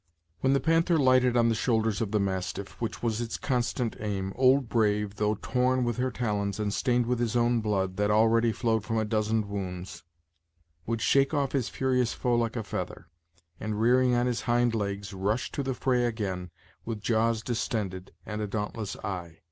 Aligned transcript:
When 0.39 0.53
the 0.53 0.59
panther 0.59 0.97
lighted 0.97 1.37
on 1.37 1.47
the 1.49 1.53
shoulders 1.53 2.01
of 2.01 2.09
the 2.09 2.19
mastiff, 2.19 2.71
which 2.81 3.03
was 3.03 3.21
its 3.21 3.37
constant 3.37 3.95
aim, 3.99 4.33
old 4.35 4.67
Brave, 4.67 5.17
though 5.17 5.35
torn 5.43 5.83
with 5.83 5.97
her 5.97 6.09
talons, 6.09 6.59
and 6.59 6.73
stained 6.73 7.05
with 7.05 7.19
his 7.19 7.35
own 7.35 7.61
blood, 7.61 7.97
that 7.97 8.09
already 8.09 8.51
flowed 8.51 8.83
from 8.83 8.97
a 8.97 9.05
dozen 9.05 9.47
wounds, 9.47 10.01
would 10.87 11.01
shake 11.03 11.35
off 11.35 11.51
his 11.51 11.69
furious 11.69 12.13
foe 12.13 12.33
like 12.35 12.55
a 12.55 12.63
feather, 12.63 13.09
and, 13.59 13.79
rearing 13.79 14.15
on 14.15 14.25
his 14.25 14.41
hind 14.41 14.73
legs, 14.73 15.13
rush 15.13 15.51
to 15.51 15.61
the 15.61 15.75
fray 15.75 16.05
again, 16.05 16.49
with 16.83 16.99
jaws 17.03 17.43
distended, 17.43 18.11
and 18.25 18.41
a 18.41 18.47
dauntless 18.47 18.95
eye. 19.03 19.37